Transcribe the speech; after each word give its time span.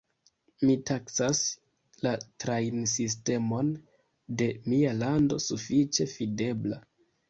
Mi 0.69 0.77
taksas 0.89 1.41
la 2.07 2.15
trajnsistemon 2.45 3.73
de 4.43 4.51
mia 4.75 4.99
lando 5.07 5.43
sufiĉe 5.51 6.13
fidebla. 6.19 6.87